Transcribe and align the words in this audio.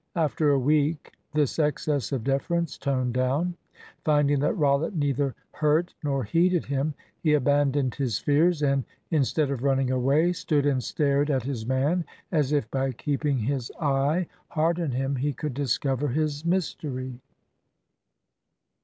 After 0.15 0.49
a 0.49 0.57
week 0.57 1.11
this 1.31 1.59
excess 1.59 2.11
of 2.11 2.23
deference 2.23 2.75
toned 2.75 3.13
down. 3.13 3.53
Finding 4.03 4.39
that 4.39 4.57
Rollitt 4.57 4.95
neither 4.95 5.35
hurt 5.51 5.93
nor 6.03 6.23
heeded 6.23 6.65
him, 6.65 6.95
he 7.21 7.35
abandoned 7.35 7.93
his 7.93 8.17
fears, 8.17 8.63
and, 8.63 8.83
instead 9.11 9.51
of 9.51 9.61
running 9.61 9.91
away, 9.91 10.33
stood 10.33 10.65
and 10.65 10.83
stared 10.83 11.29
at 11.29 11.43
his 11.43 11.67
man, 11.67 12.03
as 12.31 12.51
if 12.51 12.65
by 12.71 12.93
keeping 12.93 13.37
his 13.37 13.71
eye 13.79 14.25
hard 14.47 14.79
on 14.79 14.89
him 14.89 15.17
he 15.17 15.33
could 15.33 15.53
discover 15.53 16.07
his 16.07 16.43
mystery. 16.43 17.19